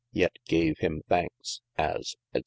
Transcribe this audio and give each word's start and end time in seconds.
yet 0.11 0.31
gave 0.47 0.79
him 0.79 1.03
thankes 1.07 1.61
as 1.77 2.15
&c. 2.33 2.39